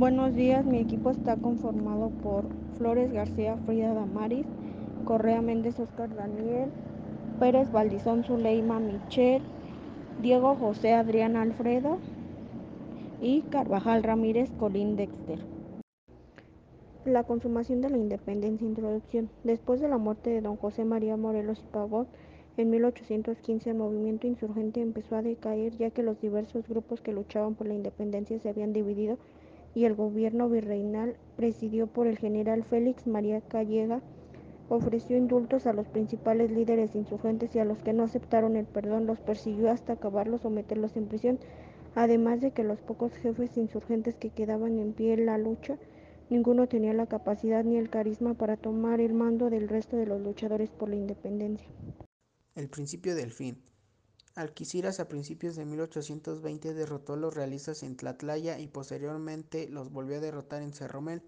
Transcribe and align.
Buenos 0.00 0.34
días, 0.34 0.64
mi 0.64 0.78
equipo 0.78 1.10
está 1.10 1.36
conformado 1.36 2.08
por 2.22 2.46
Flores 2.78 3.12
García, 3.12 3.58
Frida 3.66 3.92
Damaris, 3.92 4.46
Correa 5.04 5.42
Méndez, 5.42 5.78
Oscar 5.78 6.08
Daniel, 6.14 6.70
Pérez 7.38 7.70
Valdizón, 7.70 8.24
Zuleima 8.24 8.80
Michel, 8.80 9.42
Diego 10.22 10.54
José 10.54 10.94
Adrián 10.94 11.36
Alfredo 11.36 11.98
y 13.20 13.42
Carvajal 13.42 14.02
Ramírez 14.02 14.50
Colín 14.58 14.96
Dexter. 14.96 15.38
La 17.04 17.24
consumación 17.24 17.82
de 17.82 17.90
la 17.90 17.98
independencia. 17.98 18.66
Introducción. 18.66 19.28
Después 19.44 19.82
de 19.82 19.88
la 19.88 19.98
muerte 19.98 20.30
de 20.30 20.40
don 20.40 20.56
José 20.56 20.86
María 20.86 21.18
Morelos 21.18 21.62
y 21.62 21.72
Pavón, 21.74 22.06
en 22.56 22.70
1815 22.70 23.68
el 23.68 23.76
movimiento 23.76 24.26
insurgente 24.26 24.80
empezó 24.80 25.16
a 25.16 25.22
decaer 25.22 25.76
ya 25.76 25.90
que 25.90 26.02
los 26.02 26.18
diversos 26.22 26.66
grupos 26.66 27.02
que 27.02 27.12
luchaban 27.12 27.54
por 27.54 27.66
la 27.66 27.74
independencia 27.74 28.38
se 28.38 28.48
habían 28.48 28.72
dividido 28.72 29.18
y 29.74 29.84
el 29.84 29.94
gobierno 29.94 30.48
virreinal, 30.48 31.16
presidido 31.36 31.86
por 31.86 32.06
el 32.06 32.18
general 32.18 32.64
Félix 32.64 33.06
María 33.06 33.40
Callega, 33.40 34.00
ofreció 34.68 35.16
indultos 35.16 35.66
a 35.66 35.72
los 35.72 35.88
principales 35.88 36.50
líderes 36.50 36.94
insurgentes 36.94 37.54
y 37.54 37.58
a 37.58 37.64
los 37.64 37.78
que 37.82 37.92
no 37.92 38.04
aceptaron 38.04 38.56
el 38.56 38.66
perdón 38.66 39.06
los 39.06 39.20
persiguió 39.20 39.70
hasta 39.70 39.94
acabarlos 39.94 40.44
o 40.44 40.50
meterlos 40.50 40.96
en 40.96 41.06
prisión, 41.06 41.38
además 41.94 42.40
de 42.40 42.52
que 42.52 42.62
los 42.62 42.80
pocos 42.80 43.12
jefes 43.14 43.56
insurgentes 43.56 44.14
que 44.14 44.30
quedaban 44.30 44.78
en 44.78 44.92
pie 44.92 45.14
en 45.14 45.26
la 45.26 45.38
lucha, 45.38 45.76
ninguno 46.30 46.68
tenía 46.68 46.94
la 46.94 47.06
capacidad 47.06 47.64
ni 47.64 47.76
el 47.76 47.90
carisma 47.90 48.34
para 48.34 48.56
tomar 48.56 49.00
el 49.00 49.12
mando 49.12 49.50
del 49.50 49.68
resto 49.68 49.96
de 49.96 50.06
los 50.06 50.20
luchadores 50.20 50.70
por 50.70 50.88
la 50.88 50.96
independencia. 50.96 51.68
El 52.54 52.68
principio 52.68 53.14
del 53.16 53.32
fin. 53.32 53.69
Alquiciras 54.40 55.00
a 55.00 55.08
principios 55.08 55.54
de 55.54 55.66
1820 55.66 56.72
derrotó 56.72 57.12
a 57.12 57.16
los 57.18 57.34
realistas 57.34 57.82
en 57.82 57.98
Tlatlaya 57.98 58.58
y 58.58 58.68
posteriormente 58.68 59.68
los 59.68 59.92
volvió 59.92 60.16
a 60.16 60.20
derrotar 60.20 60.62
en 60.62 60.72
Cerromel, 60.72 61.22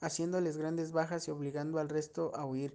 haciéndoles 0.00 0.56
grandes 0.56 0.92
bajas 0.92 1.28
y 1.28 1.30
obligando 1.30 1.78
al 1.78 1.90
resto 1.90 2.34
a 2.34 2.46
huir. 2.46 2.74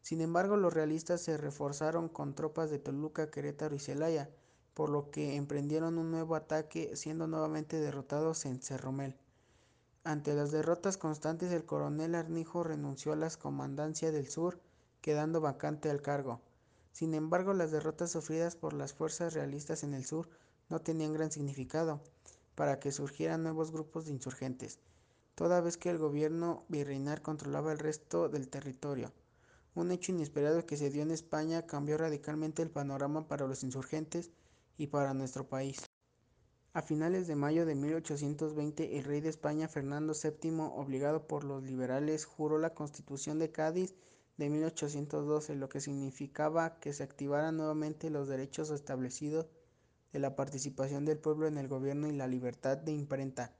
Sin 0.00 0.22
embargo, 0.22 0.56
los 0.56 0.72
realistas 0.72 1.20
se 1.20 1.36
reforzaron 1.36 2.08
con 2.08 2.34
tropas 2.34 2.70
de 2.70 2.78
Toluca, 2.78 3.30
Querétaro 3.30 3.76
y 3.76 3.80
Celaya, 3.80 4.30
por 4.72 4.88
lo 4.88 5.10
que 5.10 5.36
emprendieron 5.36 5.98
un 5.98 6.10
nuevo 6.10 6.34
ataque, 6.34 6.96
siendo 6.96 7.26
nuevamente 7.26 7.78
derrotados 7.78 8.46
en 8.46 8.62
Cerromel. 8.62 9.18
Ante 10.04 10.32
las 10.32 10.52
derrotas 10.52 10.96
constantes, 10.96 11.52
el 11.52 11.66
coronel 11.66 12.14
Arnijo 12.14 12.64
renunció 12.64 13.12
a 13.12 13.16
la 13.16 13.28
comandancia 13.28 14.10
del 14.10 14.30
sur, 14.30 14.58
quedando 15.02 15.42
vacante 15.42 15.90
el 15.90 16.00
cargo. 16.00 16.40
Sin 16.92 17.14
embargo, 17.14 17.54
las 17.54 17.70
derrotas 17.70 18.12
sufridas 18.12 18.54
por 18.54 18.74
las 18.74 18.92
fuerzas 18.92 19.34
realistas 19.34 19.82
en 19.82 19.94
el 19.94 20.04
sur 20.04 20.28
no 20.68 20.80
tenían 20.80 21.12
gran 21.12 21.32
significado 21.32 22.00
para 22.54 22.78
que 22.78 22.92
surgieran 22.92 23.42
nuevos 23.42 23.72
grupos 23.72 24.04
de 24.04 24.12
insurgentes, 24.12 24.78
toda 25.34 25.60
vez 25.60 25.78
que 25.78 25.90
el 25.90 25.98
gobierno 25.98 26.64
virreinal 26.68 27.22
controlaba 27.22 27.72
el 27.72 27.78
resto 27.78 28.28
del 28.28 28.48
territorio. 28.48 29.12
Un 29.74 29.90
hecho 29.90 30.12
inesperado 30.12 30.66
que 30.66 30.76
se 30.76 30.90
dio 30.90 31.02
en 31.02 31.10
España 31.10 31.66
cambió 31.66 31.96
radicalmente 31.96 32.62
el 32.62 32.70
panorama 32.70 33.26
para 33.26 33.46
los 33.46 33.62
insurgentes 33.62 34.30
y 34.76 34.88
para 34.88 35.14
nuestro 35.14 35.48
país. 35.48 35.78
A 36.74 36.82
finales 36.82 37.26
de 37.26 37.36
mayo 37.36 37.64
de 37.64 37.74
1820, 37.74 38.98
el 38.98 39.04
rey 39.04 39.20
de 39.20 39.30
España, 39.30 39.68
Fernando 39.68 40.12
VII, 40.14 40.60
obligado 40.74 41.26
por 41.26 41.44
los 41.44 41.62
liberales, 41.62 42.26
juró 42.26 42.58
la 42.58 42.74
Constitución 42.74 43.38
de 43.38 43.50
Cádiz 43.50 43.94
de 44.42 44.50
1812, 44.50 45.54
lo 45.54 45.68
que 45.68 45.80
significaba 45.80 46.80
que 46.80 46.92
se 46.92 47.04
activaran 47.04 47.56
nuevamente 47.56 48.10
los 48.10 48.26
derechos 48.26 48.70
establecidos 48.70 49.46
de 50.12 50.18
la 50.18 50.34
participación 50.34 51.04
del 51.04 51.18
pueblo 51.18 51.46
en 51.46 51.58
el 51.58 51.68
gobierno 51.68 52.08
y 52.08 52.16
la 52.16 52.26
libertad 52.26 52.76
de 52.76 52.90
imprenta. 52.90 53.54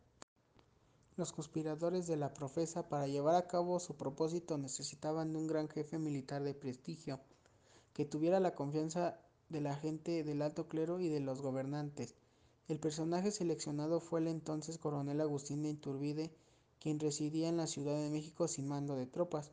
Los 1.17 1.31
conspiradores 1.31 2.09
de 2.09 2.17
la 2.17 2.35
profesa 2.35 2.89
para 2.89 3.07
llevar 3.07 3.37
a 3.37 3.47
cabo 3.47 3.79
su 3.79 3.97
propósito 3.97 4.59
necesitaban 4.59 5.33
de 5.33 5.39
un 5.39 5.47
gran 5.47 5.69
jefe 5.69 6.01
militar 6.01 6.43
de 6.43 6.53
prestigio, 6.53 7.21
que 7.93 8.05
tuviera 8.05 8.41
la 8.41 8.57
confianza 8.57 9.21
de 9.51 9.61
la 9.61 9.77
gente 9.77 10.25
del 10.25 10.43
alto 10.43 10.67
clero 10.67 10.99
y 10.99 11.09
de 11.09 11.21
los 11.21 11.43
gobernantes. 11.43 12.17
El 12.67 12.81
personaje 12.81 13.31
seleccionado 13.31 14.01
fue 14.01 14.19
el 14.19 14.27
entonces 14.27 14.79
coronel 14.79 15.21
Agustín 15.21 15.63
de 15.63 15.71
Iturbide, 15.71 16.35
quien 16.81 16.99
residía 16.99 17.49
en 17.49 17.59
la 17.59 17.69
Ciudad 17.69 17.95
de 17.95 18.11
México 18.11 18.49
sin 18.49 18.67
mando 18.67 18.97
de 18.97 19.07
tropas. 19.07 19.53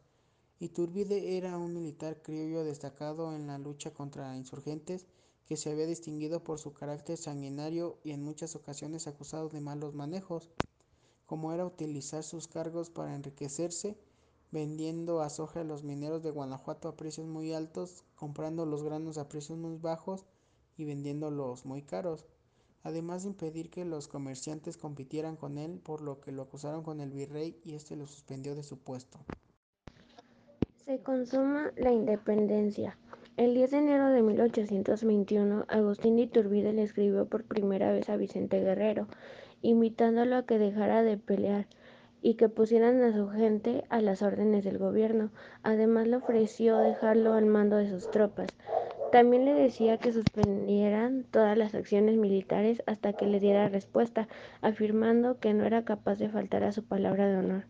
Iturbide 0.62 1.38
era 1.38 1.58
un 1.58 1.74
militar 1.74 2.22
criollo 2.22 2.66
destacado 2.66 3.34
en 3.34 3.47
la 3.47 3.58
lucha 3.58 3.94
contra 3.94 4.36
insurgentes 4.36 5.08
que 5.46 5.56
se 5.56 5.72
había 5.72 5.88
distinguido 5.88 6.44
por 6.44 6.59
su 6.59 6.74
carácter 6.74 7.16
sanguinario 7.16 7.97
y 8.03 8.12
en 8.12 8.22
muchas 8.22 8.58
ocasiones 8.58 9.08
acusado 9.08 9.48
de 9.48 9.62
malos 9.62 9.94
manejos, 9.94 10.50
como 11.25 11.53
era 11.53 11.66
utilizar 11.66 12.24
sus 12.24 12.50
cargos 12.50 12.90
para 12.90 13.16
enriquecerse, 13.16 13.98
vendiendo 14.52 15.22
a 15.22 15.30
soja 15.30 15.62
a 15.62 15.64
los 15.64 15.86
mineros 15.86 16.24
de 16.24 16.31
Guanajuato 16.31 16.90
a 16.90 16.98
precios 16.98 17.25
muy 17.25 17.53
altos, 17.53 18.03
comprando 18.16 18.66
los 18.66 18.84
granos 18.84 19.18
a 19.18 19.30
precios 19.30 19.58
muy 19.58 19.78
bajos 19.78 20.25
y 20.75 20.84
vendiéndolos 20.84 21.64
muy 21.64 21.84
caros, 21.84 22.25
además 22.84 23.24
de 23.24 23.30
impedir 23.30 23.69
que 23.69 23.86
los 23.86 24.09
comerciantes 24.09 24.75
compitieran 24.75 25.38
con 25.38 25.58
él, 25.58 25.80
por 25.80 26.02
lo 26.02 26.19
que 26.19 26.34
lo 26.34 26.42
acusaron 26.42 26.84
con 26.84 27.00
el 27.00 27.12
virrey 27.12 27.62
y 27.64 27.75
este 27.75 27.96
lo 27.96 28.08
suspendió 28.08 28.56
de 28.56 28.64
su 28.64 28.78
puesto. 28.78 29.19
Se 30.89 30.97
consuma 30.97 31.72
la 31.77 31.91
independencia. 31.91 32.97
El 33.38 33.53
10 33.53 33.69
de 33.69 33.77
enero 33.77 34.07
de 34.07 34.23
1821, 34.23 35.66
Agustín 35.67 36.16
de 36.16 36.23
Iturbide 36.23 36.73
le 36.73 36.81
escribió 36.81 37.27
por 37.27 37.44
primera 37.44 37.91
vez 37.91 38.09
a 38.09 38.17
Vicente 38.17 38.59
Guerrero, 38.59 39.05
invitándolo 39.61 40.35
a 40.35 40.47
que 40.47 40.57
dejara 40.57 41.03
de 41.03 41.17
pelear 41.17 41.67
y 42.23 42.33
que 42.38 42.50
pusieran 42.50 43.03
a 43.03 43.13
su 43.13 43.29
gente 43.29 43.83
a 43.89 44.01
las 44.01 44.23
órdenes 44.23 44.63
del 44.63 44.79
gobierno. 44.79 45.29
Además 45.61 46.07
le 46.07 46.16
ofreció 46.16 46.79
dejarlo 46.79 47.33
al 47.33 47.45
mando 47.45 47.75
de 47.75 47.88
sus 47.88 48.09
tropas. 48.09 48.50
También 49.11 49.45
le 49.45 49.53
decía 49.53 50.00
que 50.00 50.11
suspendieran 50.11 51.23
todas 51.29 51.56
las 51.56 51.75
acciones 51.75 52.17
militares 52.17 52.81
hasta 52.88 53.13
que 53.13 53.27
le 53.27 53.39
diera 53.39 53.69
respuesta, 53.69 54.27
afirmando 54.61 55.38
que 55.38 55.53
no 55.53 55.66
era 55.66 55.85
capaz 55.85 56.17
de 56.17 56.29
faltar 56.29 56.63
a 56.63 56.71
su 56.71 56.83
palabra 56.83 57.27
de 57.29 57.38
honor. 57.38 57.66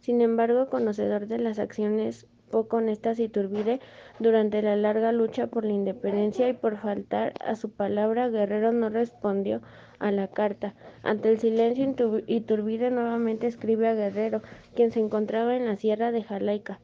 Sin 0.00 0.22
embargo, 0.22 0.70
conocedor 0.70 1.26
de 1.26 1.38
las 1.38 1.58
acciones 1.58 2.26
poco 2.52 2.76
honestas 2.76 3.18
Iturbide 3.18 3.80
durante 4.20 4.62
la 4.62 4.76
larga 4.76 5.10
lucha 5.10 5.48
por 5.48 5.64
la 5.64 5.72
independencia 5.72 6.48
y 6.48 6.52
por 6.52 6.76
faltar 6.76 7.32
a 7.44 7.56
su 7.56 7.70
palabra, 7.70 8.28
Guerrero 8.28 8.70
no 8.70 8.90
respondió 8.90 9.62
a 9.98 10.12
la 10.12 10.28
carta. 10.28 10.74
Ante 11.02 11.30
el 11.30 11.40
silencio, 11.40 12.20
Iturbide 12.28 12.90
nuevamente 12.90 13.48
escribe 13.48 13.88
a 13.88 13.94
Guerrero, 13.94 14.42
quien 14.76 14.92
se 14.92 15.00
encontraba 15.00 15.56
en 15.56 15.66
la 15.66 15.76
sierra 15.76 16.12
de 16.12 16.22
Jalaica, 16.22 16.78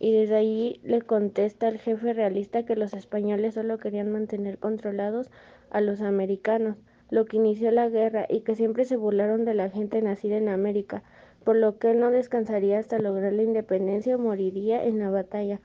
y 0.00 0.12
desde 0.12 0.36
allí 0.36 0.80
le 0.82 1.02
contesta 1.02 1.68
al 1.68 1.78
jefe 1.78 2.14
realista 2.14 2.64
que 2.64 2.74
los 2.74 2.94
españoles 2.94 3.54
solo 3.54 3.78
querían 3.78 4.10
mantener 4.10 4.58
controlados 4.58 5.30
a 5.70 5.82
los 5.82 6.00
americanos, 6.00 6.78
lo 7.10 7.26
que 7.26 7.36
inició 7.36 7.70
la 7.70 7.90
guerra, 7.90 8.24
y 8.28 8.40
que 8.40 8.56
siempre 8.56 8.84
se 8.86 8.96
burlaron 8.96 9.44
de 9.44 9.52
la 9.54 9.68
gente 9.68 10.00
nacida 10.00 10.38
en 10.38 10.48
América 10.48 11.02
por 11.44 11.56
lo 11.56 11.78
que 11.78 11.92
él 11.92 12.00
no 12.00 12.10
descansaría 12.10 12.78
hasta 12.78 12.98
lograr 12.98 13.32
la 13.32 13.42
independencia 13.42 14.16
o 14.16 14.18
moriría 14.18 14.84
en 14.84 14.98
la 14.98 15.10
batalla, 15.10 15.60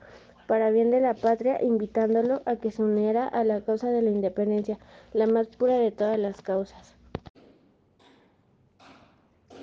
para 0.46 0.70
bien 0.70 0.90
de 0.90 1.00
la 1.00 1.14
patria, 1.14 1.62
invitándolo 1.62 2.42
a 2.46 2.56
que 2.56 2.70
se 2.70 2.82
uniera 2.82 3.26
a 3.26 3.44
la 3.44 3.60
causa 3.62 3.90
de 3.90 4.02
la 4.02 4.10
independencia, 4.10 4.78
la 5.12 5.26
más 5.26 5.48
pura 5.48 5.78
de 5.78 5.90
todas 5.90 6.18
las 6.18 6.40
causas. 6.42 6.96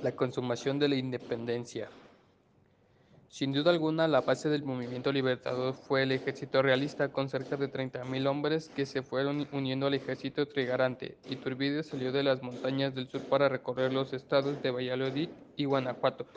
La 0.02 0.12
consumación 0.12 0.80
de 0.80 0.90
la 0.90 0.96
independencia. 0.96 1.88
Sin 3.34 3.52
duda 3.52 3.72
alguna, 3.72 4.08
la 4.08 4.22
base 4.22 4.48
del 4.48 4.62
movimiento 4.62 5.12
libertador 5.12 5.74
fue 5.74 6.04
el 6.04 6.12
ejército 6.12 6.62
realista, 6.62 7.10
con 7.10 7.30
cerca 7.30 7.58
de 7.58 7.68
30.000 7.68 8.28
hombres 8.28 8.70
que 8.70 8.86
se 8.86 9.02
fueron 9.02 9.48
uniendo 9.52 9.88
al 9.88 9.96
ejército 9.96 10.48
trigarante. 10.48 11.18
Iturbide 11.28 11.82
salió 11.82 12.12
de 12.12 12.22
las 12.22 12.44
montañas 12.44 12.94
del 12.94 13.08
sur 13.08 13.22
para 13.24 13.50
recorrer 13.50 13.92
los 13.92 14.14
estados 14.14 14.62
de 14.62 14.70
Valladolid 14.70 15.30
y 15.56 15.66
Guanajuato 15.66 16.28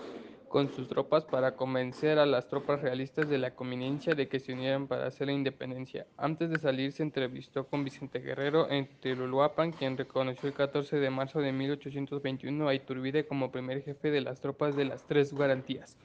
con 0.49 0.73
sus 0.73 0.89
tropas 0.89 1.27
para 1.27 1.55
convencer 1.55 2.19
a 2.19 2.25
las 2.25 2.49
tropas 2.49 2.81
realistas 2.81 3.29
de 3.29 3.37
la 3.37 3.55
conveniencia 3.55 4.15
de 4.15 4.29
que 4.29 4.41
se 4.41 4.55
unieran 4.55 4.87
para 4.87 5.07
hacer 5.07 5.27
la 5.27 5.35
independencia. 5.35 6.07
Antes 6.17 6.49
de 6.49 6.59
salir 6.59 6.93
se 6.93 7.03
entrevistó 7.03 7.67
con 7.67 7.85
Vicente 7.85 8.21
Guerrero 8.21 8.71
en 8.71 8.89
Teluluapan, 9.01 9.73
quien 9.73 9.99
reconoció 9.99 10.49
el 10.49 10.55
14 10.55 10.97
de 10.97 11.11
marzo 11.11 11.41
de 11.41 11.53
1821 11.53 12.67
a 12.67 12.75
Iturbide 12.75 13.27
como 13.27 13.53
primer 13.53 13.83
jefe 13.83 14.11
de 14.11 14.23
las 14.23 14.41
tropas 14.41 14.75
de 14.77 14.87
las 14.87 15.07
tres 15.07 15.35
garantías. 15.35 15.99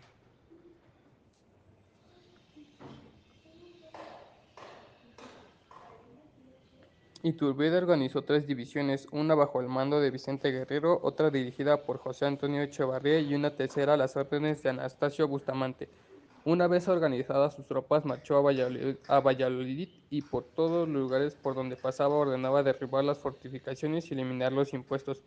Iturbide 7.23 7.77
organizó 7.77 8.23
tres 8.23 8.47
divisiones, 8.47 9.07
una 9.11 9.35
bajo 9.35 9.61
el 9.61 9.67
mando 9.67 9.99
de 9.99 10.09
Vicente 10.09 10.51
Guerrero, 10.51 10.99
otra 11.03 11.29
dirigida 11.29 11.83
por 11.83 11.99
José 11.99 12.25
Antonio 12.25 12.63
Echevarría 12.63 13.19
y 13.19 13.35
una 13.35 13.55
tercera 13.55 13.93
a 13.93 13.97
las 13.97 14.15
órdenes 14.15 14.63
de 14.63 14.69
Anastasio 14.69 15.27
Bustamante. 15.27 15.87
Una 16.45 16.65
vez 16.65 16.87
organizadas 16.87 17.53
sus 17.53 17.67
tropas, 17.67 18.05
marchó 18.05 18.37
a 18.37 18.41
Valladolid, 18.41 18.95
a 19.07 19.19
Valladolid, 19.19 19.89
y 20.09 20.23
por 20.23 20.45
todos 20.45 20.87
los 20.87 20.97
lugares 20.97 21.35
por 21.35 21.53
donde 21.53 21.75
pasaba 21.75 22.15
ordenaba 22.15 22.63
derribar 22.63 23.03
las 23.03 23.19
fortificaciones 23.19 24.09
y 24.09 24.15
eliminar 24.15 24.51
los 24.51 24.73
impuestos. 24.73 25.21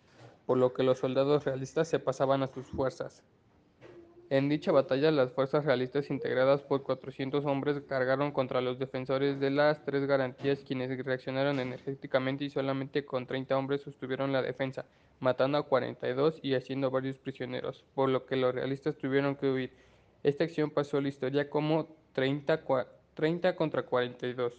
por 0.47 0.59
lo 0.59 0.75
que 0.75 0.83
los 0.83 0.99
soldados 0.99 1.45
realistas 1.45 1.89
se 1.89 1.99
pasaban 1.99 2.43
a 2.43 2.49
sus 2.49 2.67
fuerzas. 2.67 3.23
En 4.31 4.49
dicha 4.49 4.73
batalla, 4.73 5.11
las 5.11 5.33
fuerzas 5.33 5.67
realistas 5.67 6.09
integradas 6.09 6.63
por 6.63 6.83
400 6.83 7.45
hombres 7.45 7.83
cargaron 7.87 8.33
contra 8.33 8.63
los 8.63 8.79
defensores 8.79 9.39
de 9.39 9.51
las 9.51 9.85
tres 9.85 10.07
garantías 10.07 10.61
quienes 10.67 11.05
reaccionaron 11.05 11.61
energéticamente 11.61 12.45
y 12.45 12.51
solamente 12.51 13.05
con 13.05 13.27
30 13.27 13.57
hombres 13.57 13.83
sostuvieron 13.83 14.33
la 14.33 14.41
defensa, 14.41 14.87
matando 15.21 15.59
a 15.59 15.63
42 15.65 16.41
y 16.43 16.55
haciendo 16.55 16.91
varios 16.91 17.19
prisioneros, 17.19 17.85
por 17.95 18.09
lo 18.09 18.25
que 18.25 18.37
los 18.37 18.55
realistas 18.55 18.97
tuvieron 18.97 19.37
que 19.37 19.51
huir. 19.51 19.73
Esta 20.23 20.45
acción 20.45 20.71
pasó 20.71 20.97
a 20.97 21.03
la 21.03 21.09
historia 21.09 21.51
como 21.51 21.95
30, 22.15 22.65
30 23.15 23.57
contra 23.57 23.83
42. 23.83 24.55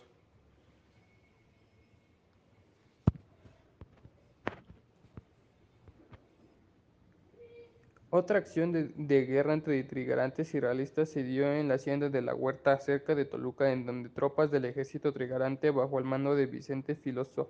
Otra 8.17 8.39
acción 8.39 8.71
de, 8.71 9.25
guerra 9.25 9.53
entre 9.53 9.83
trigarantes 9.83 10.53
y 10.53 10.61
realistas 10.61 11.09
se 11.09 11.21
dio 11.21 11.51
en 11.51 11.67
la 11.67 11.73
hacienda 11.73 12.07
de 12.07 12.21
la 12.21 12.33
Huerta, 12.33 12.79
cerca 12.79 13.13
de 13.13 13.25
Toluca, 13.25 13.73
en 13.73 13.85
donde 13.85 14.07
tropas 14.07 14.49
del 14.49 14.63
ejército 14.63 15.11
trigarante, 15.11 15.69
bajo 15.69 15.99
el 15.99 16.05
mando 16.05 16.33
de 16.33 16.45
Vicente 16.45 16.95
Filoso, 16.95 17.49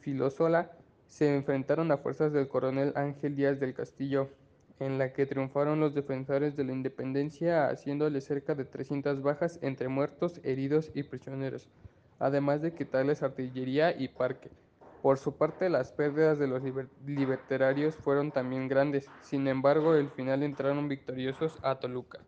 Filosola, 0.00 0.70
se 1.08 1.36
enfrentaron 1.36 1.92
a 1.92 1.98
fuerzas 1.98 2.32
del 2.32 2.48
coronel 2.48 2.94
Ángel 2.96 3.36
Díaz 3.36 3.60
del 3.60 3.74
Castillo, 3.74 4.30
en 4.80 4.96
la 4.96 5.12
que 5.12 5.26
triunfaron 5.26 5.78
los 5.78 5.94
defensores 5.94 6.56
de 6.56 6.64
la 6.64 6.72
independencia, 6.72 7.68
haciéndole 7.68 8.22
cerca 8.22 8.54
de 8.54 8.64
300 8.64 9.20
bajas 9.20 9.58
entre 9.60 9.88
muertos, 9.88 10.40
heridos 10.42 10.90
y 10.94 11.02
prisioneros, 11.02 11.68
además 12.18 12.62
de 12.62 12.72
quitarles 12.72 13.22
artillería 13.22 13.94
y 13.94 14.08
parque. 14.08 14.48
Por 15.02 15.18
su 15.18 15.32
parte, 15.32 15.68
las 15.68 15.90
pérdidas 15.90 16.38
de 16.38 16.46
los 16.46 16.62
libertarios 17.04 17.96
fueron 17.96 18.30
también 18.30 18.68
grandes, 18.68 19.10
sin 19.20 19.48
embargo, 19.48 19.92
al 19.92 20.10
final 20.10 20.44
entraron 20.44 20.86
victoriosos 20.88 21.58
a 21.62 21.74
Toluca. 21.74 22.20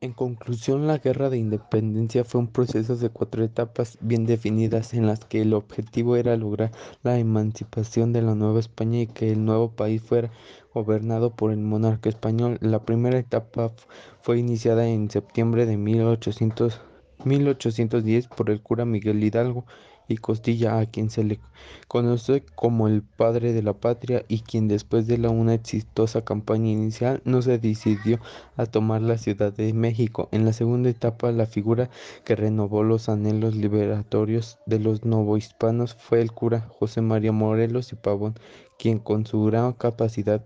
En 0.00 0.12
conclusión, 0.12 0.88
la 0.88 0.98
Guerra 0.98 1.30
de 1.30 1.38
Independencia 1.38 2.24
fue 2.24 2.40
un 2.40 2.48
proceso 2.48 2.96
de 2.96 3.08
cuatro 3.08 3.44
etapas 3.44 3.98
bien 4.00 4.26
definidas 4.26 4.94
en 4.94 5.06
las 5.06 5.20
que 5.20 5.42
el 5.42 5.54
objetivo 5.54 6.16
era 6.16 6.36
lograr 6.36 6.72
la 7.02 7.18
emancipación 7.18 8.12
de 8.12 8.22
la 8.22 8.34
Nueva 8.34 8.60
España 8.60 9.00
y 9.00 9.06
que 9.06 9.30
el 9.30 9.44
nuevo 9.44 9.70
país 9.70 10.02
fuera 10.02 10.30
gobernado 10.74 11.30
por 11.30 11.52
el 11.52 11.58
monarca 11.58 12.08
español. 12.08 12.58
La 12.60 12.84
primera 12.84 13.18
etapa 13.18 13.72
fue 14.20 14.38
iniciada 14.38 14.86
en 14.86 15.08
septiembre 15.08 15.66
de 15.66 15.76
1800 15.76 16.80
1810 17.24 18.28
por 18.28 18.50
el 18.50 18.60
cura 18.60 18.84
Miguel 18.84 19.22
Hidalgo 19.22 19.64
y 20.08 20.16
Costilla, 20.18 20.78
a 20.78 20.86
quien 20.86 21.10
se 21.10 21.24
le 21.24 21.40
conoce 21.88 22.44
como 22.54 22.88
el 22.88 23.02
padre 23.02 23.52
de 23.52 23.62
la 23.62 23.72
patria 23.72 24.24
y 24.28 24.40
quien 24.40 24.68
después 24.68 25.06
de 25.06 25.18
la 25.18 25.30
una 25.30 25.54
exitosa 25.54 26.24
campaña 26.24 26.70
inicial 26.70 27.20
no 27.24 27.42
se 27.42 27.58
decidió 27.58 28.20
a 28.56 28.66
tomar 28.66 29.02
la 29.02 29.18
Ciudad 29.18 29.52
de 29.52 29.72
México. 29.72 30.28
En 30.32 30.44
la 30.44 30.52
segunda 30.52 30.90
etapa, 30.90 31.32
la 31.32 31.46
figura 31.46 31.90
que 32.24 32.36
renovó 32.36 32.82
los 32.82 33.08
anhelos 33.08 33.56
liberatorios 33.56 34.58
de 34.66 34.78
los 34.78 35.04
novohispanos 35.04 35.94
fue 35.94 36.20
el 36.20 36.32
cura 36.32 36.68
José 36.78 37.00
María 37.00 37.32
Morelos 37.32 37.92
y 37.92 37.96
Pavón, 37.96 38.34
quien 38.78 38.98
con 38.98 39.26
su 39.26 39.44
gran 39.44 39.72
capacidad 39.72 40.40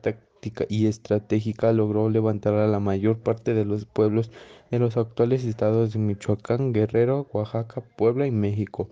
y 0.69 0.87
estratégica 0.87 1.73
logró 1.73 2.09
levantar 2.09 2.55
a 2.55 2.67
la 2.67 2.81
mayor 2.81 3.19
parte 3.19 3.55
de 3.55 3.65
los 3.65 3.85
pueblos 3.85 4.31
de 4.71 4.79
los 4.79 4.97
actuales 4.97 5.45
estados 5.45 5.93
de 5.93 5.99
Michoacán, 5.99 6.73
Guerrero, 6.73 7.27
Oaxaca, 7.33 7.83
Puebla 7.97 8.27
y 8.27 8.31
México. 8.31 8.89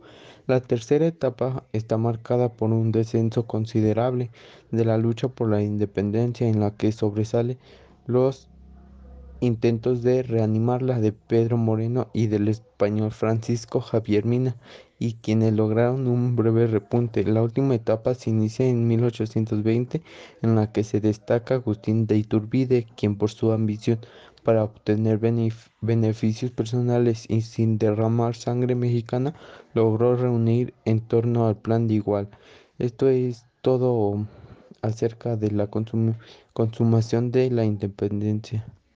La 0.47 0.61
tercera 0.61 1.07
etapa 1.07 1.65
está 1.73 1.99
marcada 1.99 2.49
por 2.49 2.73
un 2.73 2.91
descenso 2.91 3.47
considerable 3.47 4.31
de 4.71 4.85
la 4.85 4.99
lucha 4.99 5.29
por 5.29 5.51
la 5.51 5.63
independencia 5.63 6.49
en 6.49 6.61
la 6.61 6.73
que 6.73 6.91
sobresale 6.91 7.59
los 8.07 8.49
intentos 9.41 10.03
de 10.03 10.23
reanimarla 10.23 11.01
de 11.01 11.13
Pedro 11.13 11.57
Moreno 11.57 12.09
y 12.13 12.27
del 12.27 12.49
español 12.49 13.13
Francisco 13.13 13.81
Javier 13.81 14.25
Mina 14.25 14.57
y 14.99 15.15
quienes 15.15 15.53
lograron 15.53 16.07
un 16.09 16.35
breve 16.35 16.67
repunte. 16.67 17.23
La 17.25 17.43
última 17.43 17.75
etapa 17.75 18.15
se 18.15 18.31
inicia 18.31 18.67
en 18.67 18.89
1820 18.89 20.03
en 20.43 20.55
la 20.57 20.73
que 20.73 20.83
se 20.85 21.01
destaca 21.01 21.55
Agustín 21.55 22.07
de 22.07 22.17
Iturbide, 22.17 22.87
quien 22.97 23.17
por 23.17 23.31
su 23.31 23.53
ambición 23.53 24.01
para 24.43 24.65
obtener 24.65 25.21
beneficios 25.81 26.51
personales 26.51 27.27
y 27.29 27.43
sin 27.43 27.79
derramar 27.79 28.35
sangre 28.35 28.75
mexicana, 28.75 29.35
logró 29.75 30.17
reunir 30.17 30.75
en 30.85 31.01
torno 31.01 31.47
al 31.47 31.57
plan 31.57 31.87
de 31.87 31.95
igual. 31.95 32.29
Esto 32.79 33.09
es 33.09 33.45
todo 33.61 34.27
acerca 34.81 35.37
de 35.37 35.51
la 35.51 35.67
consumación 35.67 37.31
de 37.31 37.51
la 37.51 37.65
independencia. 37.65 38.65